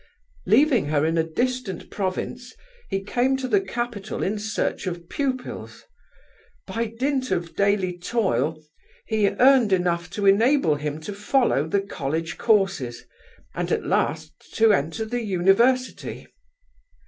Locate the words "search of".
4.39-5.07